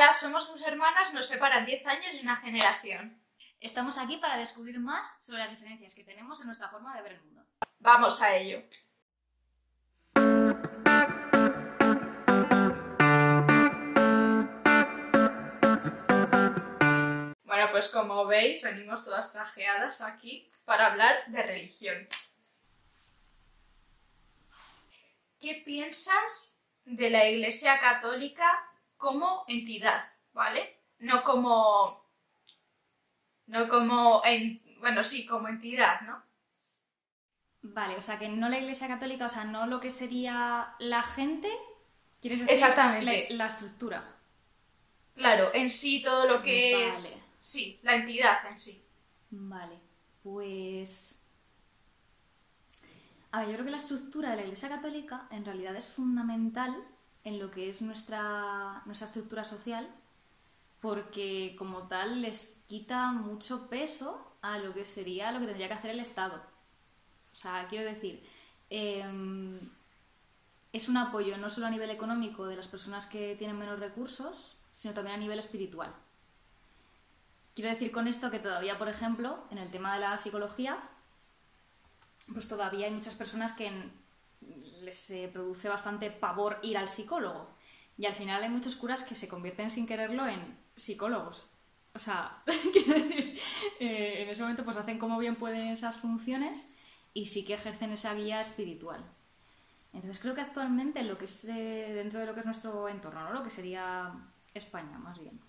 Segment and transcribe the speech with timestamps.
[0.00, 3.22] Hola, somos tus hermanas, nos separan 10 años y una generación.
[3.60, 7.12] Estamos aquí para descubrir más sobre las diferencias que tenemos en nuestra forma de ver
[7.12, 7.44] el mundo.
[7.80, 8.62] Vamos a ello.
[17.44, 22.08] Bueno, pues como veis, venimos todas trajeadas aquí para hablar de religión.
[25.38, 26.56] ¿Qué piensas
[26.86, 28.69] de la Iglesia Católica
[29.00, 30.62] como entidad, ¿vale?
[31.00, 32.04] No como.
[33.48, 34.22] No como.
[34.24, 36.22] en- bueno, sí, como entidad, ¿no?
[37.62, 41.02] Vale, o sea que no la Iglesia Católica, o sea, no lo que sería la
[41.02, 41.48] gente,
[42.20, 42.52] ¿quieres decir?
[42.54, 43.26] Exactamente.
[43.30, 44.16] La, la estructura.
[45.14, 46.88] Claro, en sí todo lo que Vale.
[46.90, 47.32] es.
[47.40, 48.84] Sí, la entidad en sí.
[49.30, 49.80] Vale,
[50.22, 51.20] pues...
[53.32, 56.76] A ver, yo creo que la estructura de la Iglesia Católica en realidad es fundamental
[57.24, 59.88] en lo que es nuestra, nuestra estructura social,
[60.80, 65.74] porque como tal les quita mucho peso a lo que sería lo que tendría que
[65.74, 66.40] hacer el Estado.
[67.32, 68.26] O sea, quiero decir,
[68.70, 69.58] em,
[70.72, 74.56] es un apoyo no solo a nivel económico de las personas que tienen menos recursos,
[74.72, 75.92] sino también a nivel espiritual.
[77.54, 80.78] Quiero decir con esto que todavía, por ejemplo, en el tema de la psicología,
[82.32, 83.70] pues todavía hay muchas personas que
[84.90, 87.48] les eh, produce bastante pavor ir al psicólogo.
[87.96, 91.46] Y al final hay muchos curas que se convierten sin quererlo en psicólogos.
[91.94, 92.42] O sea,
[93.80, 96.74] eh, en ese momento pues hacen como bien pueden esas funciones
[97.14, 99.04] y sí que ejercen esa guía espiritual.
[99.92, 103.24] Entonces creo que actualmente lo que es eh, dentro de lo que es nuestro entorno,
[103.24, 103.32] ¿no?
[103.32, 104.12] lo que sería
[104.54, 105.40] España más bien,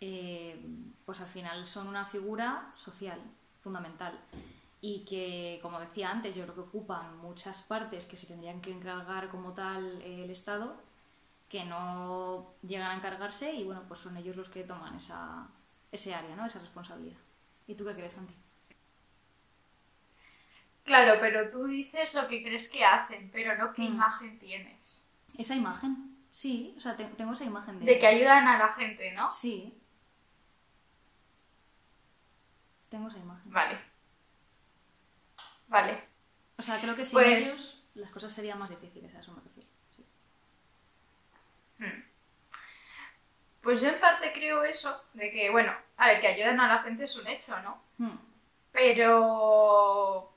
[0.00, 0.62] eh,
[1.04, 3.18] pues al final son una figura social
[3.62, 4.18] fundamental
[4.82, 8.72] y que, como decía antes, yo creo que ocupan muchas partes que se tendrían que
[8.72, 10.76] encargar como tal eh, el Estado,
[11.48, 15.48] que no llegan a encargarse y bueno, pues son ellos los que toman esa,
[15.92, 16.46] ese área, ¿no?
[16.46, 17.18] esa responsabilidad.
[17.66, 18.34] ¿Y tú qué crees, Santi?
[20.84, 23.94] Claro, pero tú dices lo que crees que hacen, pero no qué Mm.
[23.94, 25.10] imagen tienes.
[25.38, 27.84] Esa imagen, sí, o sea, te- tengo esa imagen de...
[27.86, 29.30] De que ayudan a la gente, ¿no?
[29.32, 29.76] Sí.
[32.90, 33.52] Tengo esa imagen.
[33.52, 33.78] Vale.
[35.70, 36.02] Vale.
[36.58, 39.40] O sea, creo que sin Pues- ellos las cosas serían más difíciles, a eso me
[39.40, 39.68] refiero.
[39.96, 40.04] sí.
[41.78, 42.04] Hmm.
[43.62, 46.82] Pues yo en parte creo eso, de que, bueno, a ver, que ayudan a la
[46.82, 47.82] gente es un hecho, ¿no?
[47.98, 48.18] Hmm.
[48.72, 50.34] Pero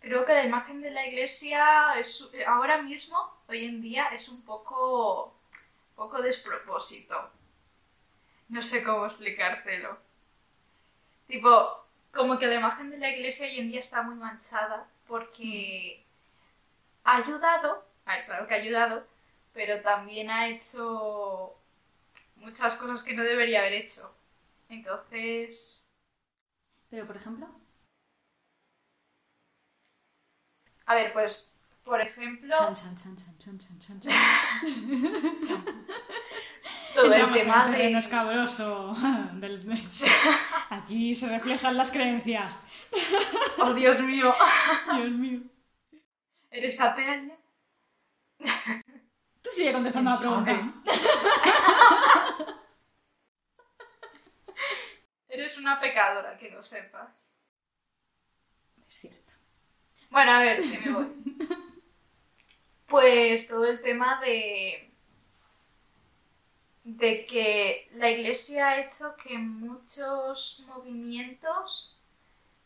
[0.00, 3.18] creo que la imagen de la iglesia es ahora mismo,
[3.48, 5.34] hoy en día, es un poco,
[5.94, 7.30] poco despropósito.
[8.48, 9.98] No sé cómo explicártelo.
[11.26, 11.85] Tipo,
[12.16, 16.04] como que la imagen de la iglesia hoy en día está muy manchada porque
[17.04, 19.06] ha ayudado, a ver, claro que ha ayudado,
[19.52, 21.54] pero también ha hecho
[22.36, 24.14] muchas cosas que no debería haber hecho.
[24.68, 25.84] Entonces,
[26.90, 27.48] Pero, por ejemplo,
[30.88, 31.52] A ver, pues,
[31.84, 33.16] por ejemplo, Chan, chan,
[33.80, 34.00] chan,
[36.96, 38.04] todo el Entramos en tema terreno de...
[38.04, 38.94] escabroso.
[39.34, 39.88] del-
[40.70, 42.58] Aquí se reflejan las creencias.
[43.58, 44.32] Oh, Dios mío,
[44.96, 45.40] Dios mío.
[46.50, 47.24] ¿eres atea?
[49.42, 50.74] Tú sigue contestando la ¿Quién pregunta.
[55.28, 57.10] Eres una pecadora, que lo sepas.
[58.88, 59.32] Es cierto.
[60.10, 61.06] Bueno, a ver, que me voy.
[62.86, 64.85] Pues todo el tema de...
[66.86, 71.98] de que la iglesia ha hecho que muchos movimientos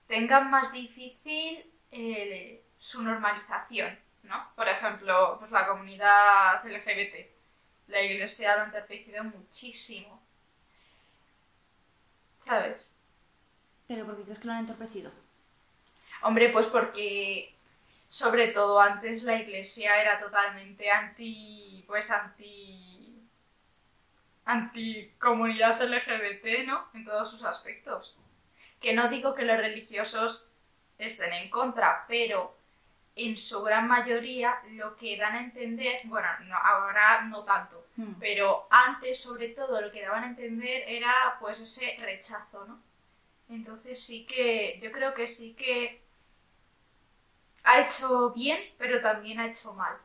[0.06, 4.47] tengan más difícil eh, su normalización, ¿no?
[4.56, 7.31] Por ejemplo, pues la comunidad LGBT.
[7.88, 10.20] La iglesia lo ha entorpecido muchísimo.
[12.44, 12.92] ¿Sabes?
[13.88, 15.10] Pero ¿por qué crees que lo han entorpecido?
[16.20, 17.54] Hombre, pues porque
[18.10, 22.89] sobre todo antes la iglesia era totalmente anti, pues anti,
[24.50, 26.87] anti comunidad LGBT, ¿no?
[26.94, 28.17] En todos sus aspectos.
[28.81, 30.44] Que no digo que los religiosos
[30.99, 32.56] estén en contra, pero
[33.17, 38.14] en su gran mayoría lo que dan a entender, bueno, no, ahora no tanto, Hmm.
[38.19, 42.81] pero antes sobre todo lo que daban a entender era pues ese rechazo, ¿no?
[43.49, 46.03] Entonces sí que, yo creo que sí que
[47.64, 49.96] ha hecho bien, pero también ha hecho mal,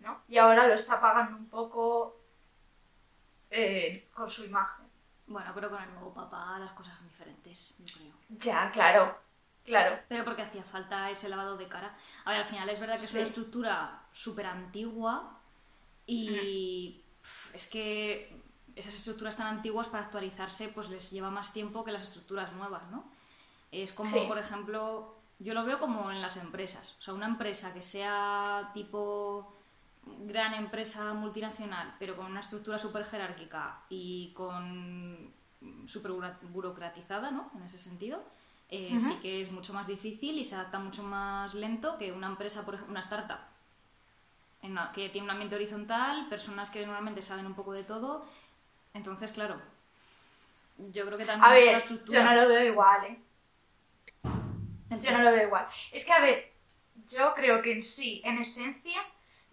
[0.00, 0.20] ¿no?
[0.28, 2.20] Y ahora lo está pagando un poco
[3.50, 4.86] eh, con su imagen.
[5.26, 8.12] Bueno, pero con el nuevo papá las cosas son diferentes, yo creo.
[8.28, 9.16] Ya, claro,
[9.64, 9.98] claro.
[10.08, 11.96] Pero porque hacía falta ese lavado de cara.
[12.24, 15.38] A ver, al final es verdad que es una estructura súper antigua
[16.06, 17.00] y
[17.54, 18.40] es que
[18.76, 22.82] esas estructuras tan antiguas para actualizarse pues les lleva más tiempo que las estructuras nuevas,
[22.90, 23.04] ¿no?
[23.72, 24.24] Es como, Sí.
[24.28, 26.94] por ejemplo, yo lo veo como en las empresas.
[26.98, 29.56] O sea, una empresa que sea tipo
[30.06, 35.32] gran empresa multinacional, pero con una estructura súper jerárquica y con
[35.86, 37.50] súper bura- burocratizada, ¿no?
[37.56, 38.22] En ese sentido,
[38.68, 42.28] eh, sí que es mucho más difícil y se adapta mucho más lento que una
[42.28, 43.38] empresa, por ejemplo, una startup,
[44.62, 48.26] en que tiene un ambiente horizontal, personas que normalmente saben un poco de todo.
[48.94, 49.56] Entonces, claro,
[50.92, 52.18] yo creo que también A la ver, estructura.
[52.18, 53.18] yo no lo veo igual, ¿eh?
[55.02, 55.66] Yo no lo veo igual.
[55.92, 56.52] Es que, a ver,
[57.08, 59.00] yo creo que en sí, en esencia,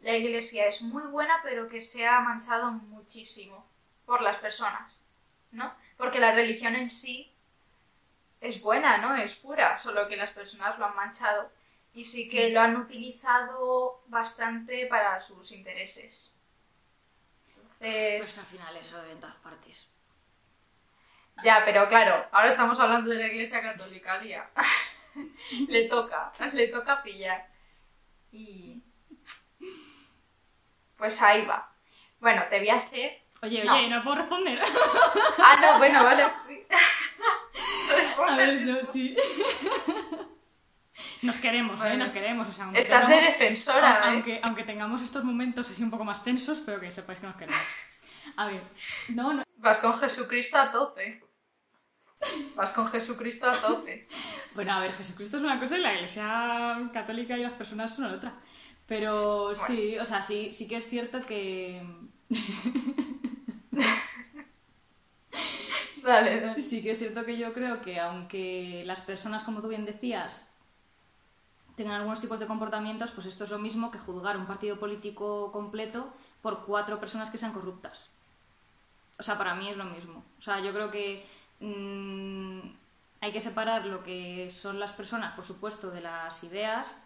[0.04, 3.66] la iglesia es muy buena, pero que se ha manchado muchísimo
[4.06, 5.06] por las personas,
[5.52, 5.74] ¿no?
[5.98, 7.34] Porque la religión en sí
[8.42, 9.16] es buena, ¿no?
[9.16, 11.50] Es pura, solo que las personas lo han manchado.
[11.94, 16.36] Y sí que lo han utilizado bastante para sus intereses.
[17.48, 18.18] Entonces...
[18.18, 19.88] Pues al final eso en todas partes.
[21.44, 24.50] Ya, pero claro, ahora estamos hablando de la iglesia católica, Lía.
[25.68, 27.48] le toca, le toca pillar.
[28.32, 28.84] Y.
[31.04, 31.70] Pues ahí va.
[32.22, 33.24] Bueno, te voy a hacer.
[33.42, 33.76] Oye, No.
[33.76, 34.58] oye, no puedo responder.
[35.38, 36.64] Ah, no, bueno, vale, sí.
[38.26, 39.14] A ver, sí.
[41.22, 41.98] Nos queremos, ¿eh?
[41.98, 42.48] Nos queremos.
[42.48, 44.02] O sea, aunque Estás de defensora, ¿eh?
[44.14, 47.36] aunque, aunque tengamos estos momentos así un poco más tensos, pero que sepáis que nos
[47.36, 47.62] queremos.
[48.38, 48.64] A ver,
[49.10, 49.44] no, no.
[49.58, 51.22] Vas con Jesucristo a tope.
[52.56, 54.08] Vas con Jesucristo a tope.
[54.56, 58.06] Bueno, a ver, Jesucristo es una cosa y la iglesia católica y las personas son
[58.06, 58.34] otra.
[58.88, 61.86] Pero sí, o sea, sí, sí que es cierto que.
[66.04, 66.62] Dale, dale.
[66.62, 70.54] Sí que es cierto que yo creo que aunque las personas, como tú bien decías,
[71.76, 75.52] tengan algunos tipos de comportamientos, pues esto es lo mismo que juzgar un partido político
[75.52, 78.10] completo por cuatro personas que sean corruptas.
[79.18, 80.24] O sea, para mí es lo mismo.
[80.40, 81.26] O sea, yo creo que
[81.60, 82.60] mm,
[83.22, 87.04] hay que separar lo que son las personas, por supuesto, de las ideas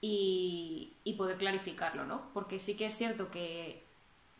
[0.00, 2.30] y, y poder clarificarlo, ¿no?
[2.34, 3.84] Porque sí que es cierto que,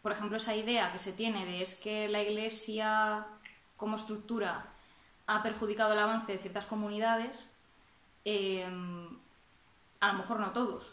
[0.02, 3.26] por ejemplo, esa idea que se tiene de es que la Iglesia
[3.76, 4.66] como estructura
[5.26, 7.54] ha perjudicado el avance de ciertas comunidades,
[8.24, 8.64] eh,
[10.00, 10.92] a lo mejor no todos.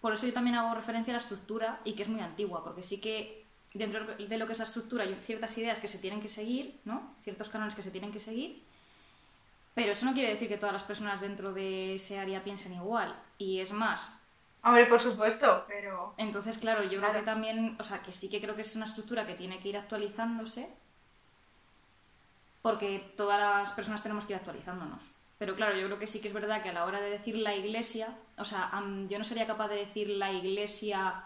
[0.00, 2.82] Por eso yo también hago referencia a la estructura y que es muy antigua, porque
[2.82, 3.43] sí que
[3.74, 6.80] dentro de lo que es la estructura hay ciertas ideas que se tienen que seguir,
[6.84, 7.14] ¿no?
[7.24, 8.62] Ciertos cánones que se tienen que seguir,
[9.74, 13.14] pero eso no quiere decir que todas las personas dentro de ese área piensen igual.
[13.36, 14.16] Y es más,
[14.62, 16.14] Hombre, por supuesto, pero.
[16.16, 18.86] entonces, claro, yo creo que también, o sea, que sí que creo que es una
[18.86, 20.72] estructura que tiene que ir actualizándose,
[22.62, 25.02] porque todas las personas tenemos que ir actualizándonos.
[25.38, 27.36] Pero claro, yo creo que sí que es verdad que a la hora de decir
[27.36, 28.70] la iglesia, o sea,
[29.08, 31.24] yo no sería capaz de decir la iglesia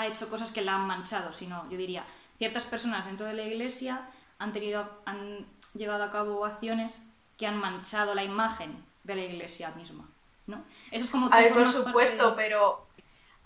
[0.00, 2.04] ha hecho cosas que la han manchado, sino yo diría,
[2.38, 4.02] ciertas personas dentro de la iglesia
[4.38, 7.04] han tenido, han llevado a cabo acciones
[7.36, 10.08] que han manchado la imagen de la iglesia misma,
[10.46, 10.64] ¿no?
[10.90, 12.86] Eso es como A ver, por supuesto, de- pero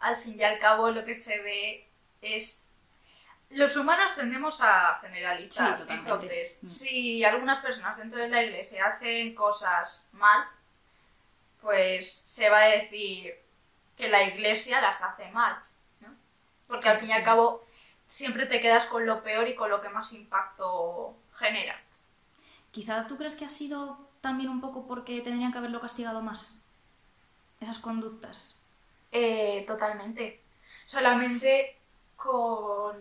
[0.00, 1.88] al fin y al cabo lo que se ve
[2.20, 2.58] es...
[3.50, 5.72] Los humanos tendemos a generalizar.
[5.74, 6.10] Sí, totalmente.
[6.10, 6.68] Entonces, Mm.
[6.68, 10.46] si algunas personas dentro de la iglesia hacen cosas mal,
[11.60, 13.34] pues se va a decir
[13.96, 15.56] que la iglesia las hace mal.
[16.72, 17.62] Porque al fin y al cabo
[18.06, 21.78] siempre te quedas con lo peor y con lo que más impacto genera.
[22.70, 26.64] Quizá tú crees que ha sido también un poco porque tendrían que haberlo castigado más.
[27.60, 28.56] Esas conductas.
[29.10, 30.40] Eh, totalmente.
[30.86, 31.76] Solamente
[32.16, 32.96] con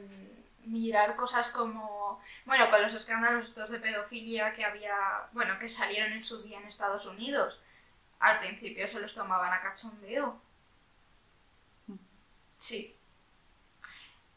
[0.65, 6.11] mirar cosas como, bueno, con los escándalos estos de pedofilia que había, bueno, que salieron
[6.11, 7.57] en su día en Estados Unidos.
[8.19, 10.41] Al principio se los tomaban a cachondeo.
[12.59, 12.97] Sí.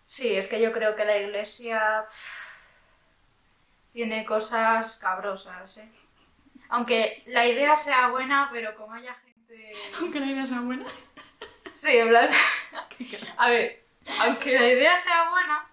[0.07, 2.07] Sí, es que yo creo que la iglesia
[3.93, 5.89] tiene cosas cabrosas, ¿eh?
[6.69, 9.73] Aunque la idea sea buena, pero como haya gente...
[10.01, 10.85] Aunque la idea sea buena.
[11.75, 12.31] Sí, en plan.
[13.37, 13.85] A ver,
[14.21, 15.67] aunque la idea sea buena,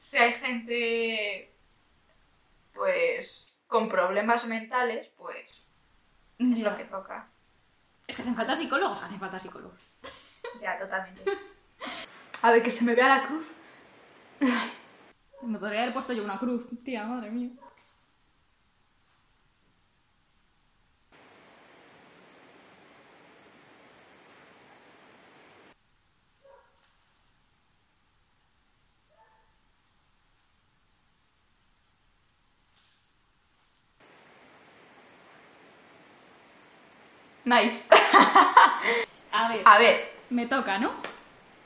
[0.00, 1.52] si hay gente,
[2.74, 5.46] pues, con problemas mentales, pues,
[6.38, 7.28] es lo que toca.
[8.06, 9.80] Es que hacen falta psicólogos, hacen falta psicólogos.
[10.60, 11.22] Ya, totalmente.
[12.42, 13.46] A ver, que se me vea la cruz.
[15.42, 17.50] Me podría haber puesto yo una cruz, tía, madre mía.
[37.44, 37.88] Nice.
[39.32, 41.09] A ver, A ver, me toca, ¿no?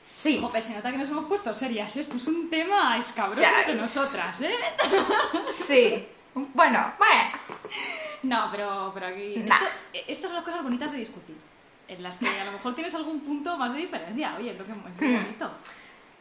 [0.07, 0.39] Sí.
[0.39, 1.95] Jope, se nota que nos hemos puesto serias.
[1.97, 3.59] Esto es un tema escabroso Ya.
[3.59, 4.53] entre nosotras, ¿eh?
[5.51, 6.07] Sí.
[6.33, 7.31] Bueno, bueno.
[8.23, 9.35] No, pero, pero aquí...
[9.37, 9.55] Nah.
[9.55, 11.35] esto- eh, estas son las cosas bonitas de discutir.
[11.87, 14.35] En las que a lo mejor tienes algún punto más de diferencia.
[14.37, 15.23] Oye, lo que es muy Hmm.
[15.23, 15.51] bonito.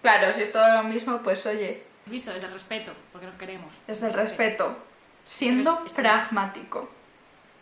[0.03, 3.73] Claro, si es todo lo mismo, pues oye, Visto, desde el respeto, porque nos queremos.
[3.87, 4.76] desde el respeto,
[5.25, 6.91] siendo Este- este- pragmático.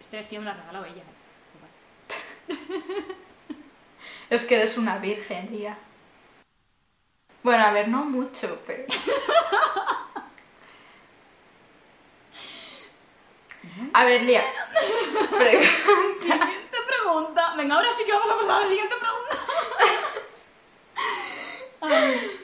[0.00, 1.02] Este vestido me lo ha regalado ella.
[4.30, 5.76] Es que eres una virgen, Lía.
[7.42, 8.84] Bueno, a ver, no mucho, pero...
[13.94, 14.42] A ver, Lía.
[15.30, 16.14] Pregunta.
[16.14, 17.54] Siguiente pregunta.
[17.56, 19.36] Venga, ahora sí que vamos a pasar a la siguiente pregunta.
[21.80, 22.42] A ver.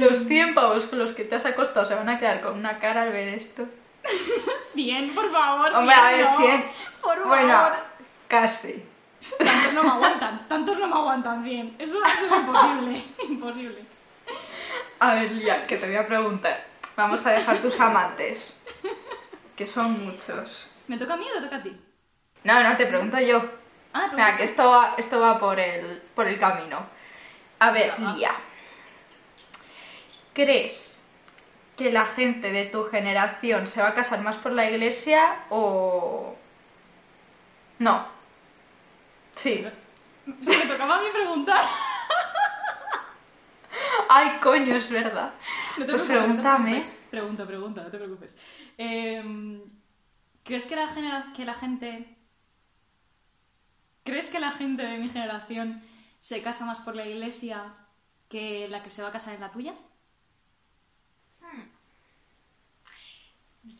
[0.00, 2.78] Los 100 pavos con los que te has acostado se van a quedar con una
[2.78, 3.66] cara al ver esto.
[4.74, 5.72] Bien, por favor.
[5.72, 6.36] Hombre, a ver, no.
[6.36, 6.70] 100.
[7.00, 7.28] Por favor.
[7.28, 7.70] Bueno,
[8.26, 8.82] casi.
[9.38, 10.48] Tantos no me aguantan.
[10.48, 11.76] Tantos no me aguantan bien.
[11.78, 13.02] Eso, eso es imposible.
[13.28, 13.84] Imposible.
[15.00, 16.64] A ver, Lía, que te voy a preguntar.
[16.96, 18.58] Vamos a dejar tus amantes.
[19.56, 20.68] Que son muchos.
[20.86, 21.80] ¿Me toca a mí o te toca a ti?
[22.44, 23.42] No, no, te pregunto yo.
[23.92, 26.86] Ah, Mira, que esto va, esto va por, el, por el camino.
[27.58, 27.98] A ver.
[27.98, 28.32] Lía.
[30.32, 30.98] ¿Crees
[31.76, 36.36] que la gente de tu generación se va a casar más por la iglesia o...?
[37.78, 38.17] No.
[39.38, 39.64] Sí.
[40.42, 41.64] Se me tocaba a mí preguntar.
[44.08, 45.32] Ay, coño, es verdad.
[45.76, 46.84] No te Pues no pregúntame.
[47.10, 48.36] Pregunta, pregunta, no te preocupes.
[48.76, 49.62] Em,
[50.42, 52.16] ¿Crees que la, que la gente...
[54.04, 55.82] ¿Crees que la gente de mi generación
[56.20, 57.74] se casa más por la iglesia
[58.28, 59.74] que la que se va a casar en la tuya?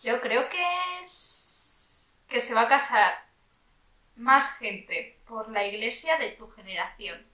[0.00, 0.65] Yo creo que
[1.03, 2.15] es...
[2.29, 3.27] que se va a casar
[4.19, 7.25] más gente por la iglesia de tu generación.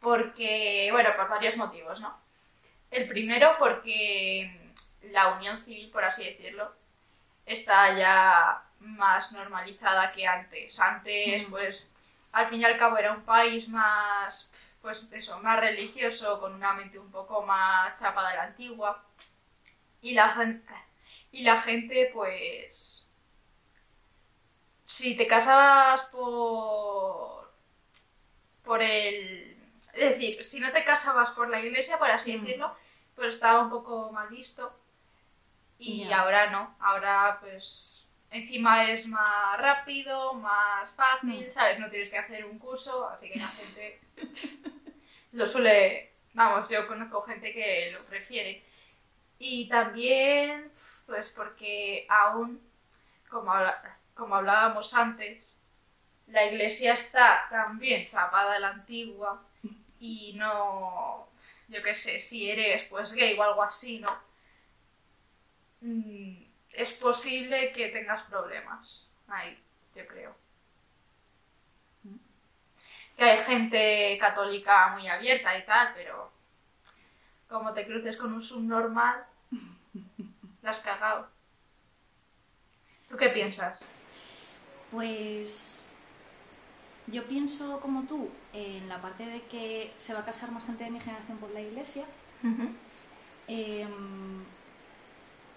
[0.00, 2.18] Porque, bueno, por varios motivos, ¿no?
[2.90, 6.72] El primero porque la unión civil, por así decirlo,
[7.44, 10.78] está ya más normalizada que antes.
[10.80, 11.92] Antes, pues,
[12.32, 14.50] al fin y al cabo era un país más,
[14.80, 19.04] pues eso, más religioso, con una mente un poco más chapada de la antigua.
[20.02, 20.74] Y la gente,
[21.32, 23.09] y la gente pues,
[24.90, 27.48] si te casabas por,
[28.64, 29.56] por el,
[29.94, 32.44] es decir, si no te casabas por la iglesia, por así Mm.
[32.44, 32.76] decirlo,
[33.14, 34.76] pues estaba un poco mal visto.
[35.78, 41.50] Y ahora no, ahora pues encima es más rápido, más fácil, Mm.
[41.50, 41.78] ¿sabes?
[41.78, 44.00] No tienes que hacer un curso, así que la gente
[45.32, 48.64] lo suele, vamos, yo conozco gente que lo prefiere.
[49.38, 50.70] Y también,
[51.06, 52.60] pues porque aún,
[53.30, 55.58] como, habla- como hablábamos antes,
[56.26, 59.42] la iglesia está también chapada a la antigua
[59.98, 61.26] y no,
[61.68, 64.14] yo qué sé, si eres pues gay o algo así, ¿no?
[65.80, 69.58] Mm, Es posible que tengas problemas ahí,
[69.96, 70.36] yo creo.
[73.16, 76.30] Que hay gente católica muy abierta y tal, pero
[77.48, 79.24] como te cruces con un subnormal,
[80.62, 81.28] la has cagado.
[83.08, 83.82] ¿Tú qué piensas?
[84.90, 85.90] Pues
[87.06, 90.84] yo pienso como tú en la parte de que se va a casar más gente
[90.84, 92.04] de mi generación por la iglesia.
[93.48, 94.44] Em,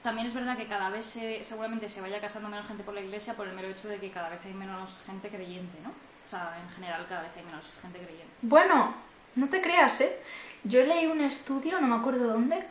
[0.01, 3.01] también es verdad que cada vez se- seguramente se vaya casando menos gente por la
[3.01, 5.89] iglesia por el mero hecho de que cada vez hay menos gente creyente, ¿no?
[5.89, 8.33] O sea, en general cada vez hay menos gente creyente.
[8.41, 8.93] Bueno,
[9.35, 10.17] no te creas, ¿eh?
[10.63, 12.63] Yo leí un estudio, no me acuerdo dónde.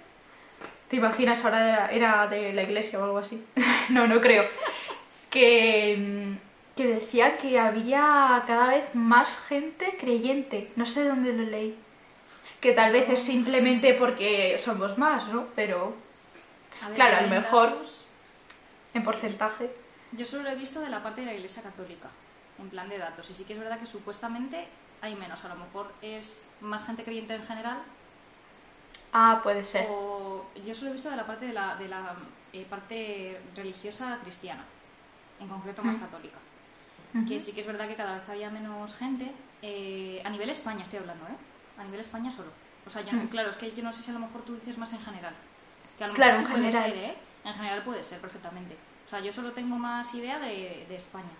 [0.88, 3.42] ¿Te imaginas ahora era, era de la iglesia o algo así?
[3.90, 4.44] no, no creo.
[5.30, 10.72] Que, mm, que decía que había cada vez más gente creyente.
[10.76, 11.76] No sé dónde lo leí.
[12.60, 15.46] Que tal vez es simplemente porque somos más, ¿no?
[15.54, 15.94] Pero
[16.80, 18.06] A ver, Claro, a lo mejor- datos-
[18.94, 19.70] en porcentaje.
[20.12, 22.08] Yo solo lo he visto de la parte de la iglesia católica,
[22.58, 23.30] en plan de datos.
[23.30, 24.66] Y sí que es verdad que supuestamente
[25.00, 25.44] hay menos.
[25.44, 27.78] A lo mejor es más gente creyente en general
[29.12, 29.86] Ah, puede ser.
[29.90, 32.14] O yo solo he visto de la parte de la, de la
[32.54, 34.64] eh, parte religiosa cristiana,
[35.38, 36.00] en concreto más Mm.
[36.00, 36.38] católica.
[37.28, 39.30] Que sí que es verdad que cada vez había menos gente.
[39.64, 41.36] eh, a nivel España estoy hablando, ¿eh?
[41.78, 42.50] A nivel España solo.
[42.84, 43.28] O sea, yo no- Mm.
[43.28, 45.34] claro, es que yo no sé si a lo mejor tú dices más en general.
[45.96, 46.90] Que a lo Claro, mejor sí en puede general.
[47.00, 47.16] ser, ¿eh?
[47.44, 48.76] En general puede ser perfectamente.
[49.06, 51.30] O sea, yo solo tengo más idea de, de España.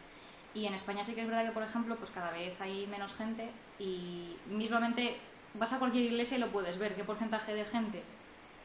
[0.55, 3.15] Y en España sí que es verdad que, por ejemplo, pues cada vez hay menos
[3.15, 3.51] gente
[3.81, 5.17] y mismamente
[5.55, 8.03] vas a cualquier iglesia y lo puedes ver, qué porcentaje de gente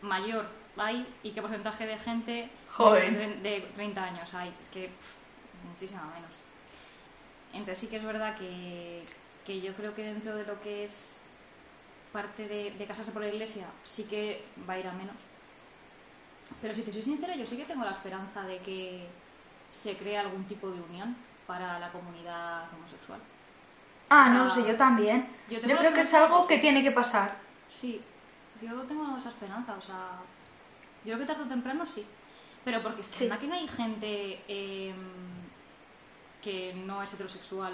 [0.03, 0.45] mayor
[0.77, 3.41] hay y qué porcentaje de gente Joven.
[3.41, 4.53] de, de 30 años hay.
[4.61, 5.15] Es que pff,
[5.67, 6.29] muchísima menos.
[7.75, 9.03] Sí que es verdad que,
[9.45, 11.17] que yo creo que dentro de lo que es
[12.13, 15.15] parte de, de casarse por la iglesia sí que va a ir a menos.
[16.61, 19.07] Pero si te soy sincera, yo sí que tengo la esperanza de que
[19.71, 23.19] se cree algún tipo de unión para la comunidad homosexual.
[24.09, 25.27] Ah, O sea, no sé, yo también.
[25.49, 26.61] yo Yo, creo que es algo que que sí.
[26.61, 27.37] tiene que pasar.
[27.67, 28.01] Sí,
[28.61, 30.19] yo tengo esa esperanza, o sea,
[31.03, 32.05] yo creo que tarde o temprano sí.
[32.63, 33.25] Pero porque Sí.
[33.25, 34.95] anda que no hay gente em,
[36.47, 37.73] que no es heterosexual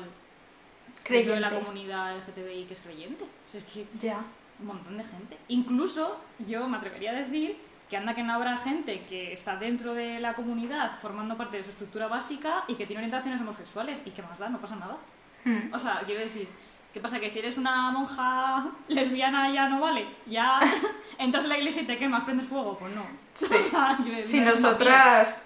[1.08, 1.66] dentro de la Creyente.
[1.68, 3.24] comunidad LGTBI que es creyente.
[3.24, 4.20] O sea, es que Ya.
[4.60, 5.38] un montón de gente.
[5.50, 7.58] Incluso yo me atrevería a decir
[7.90, 11.64] que anda que no habrá gente que está dentro de la comunidad formando parte de
[11.64, 14.98] su estructura básica y que tiene orientaciones homosexuales y que más da, no pasa nada.
[15.46, 15.72] Hmm.
[15.74, 16.48] O sea, quiero decir,
[16.94, 17.20] ¿qué pasa?
[17.20, 20.60] Que si eres una monja lesbiana ya no vale, ya
[21.20, 23.04] entras en la iglesia y te quemas, prendes fuego, pues no.
[23.36, 23.46] Sí.
[23.62, 25.38] O sea, quiero decir, Si nosotras,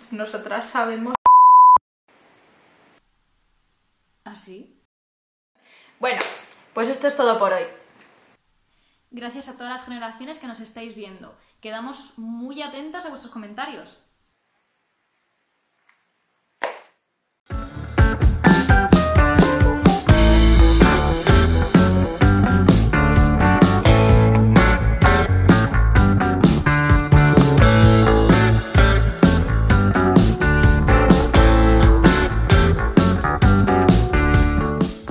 [0.00, 1.12] si nosotras sabemos...
[4.21, 4.21] tía.
[4.32, 4.82] ¿Ah, sí?
[6.00, 6.22] Bueno,
[6.72, 7.64] pues esto es todo por hoy.
[9.10, 11.38] Gracias a todas las generaciones que nos estáis viendo.
[11.60, 14.00] Quedamos muy atentas a vuestros comentarios.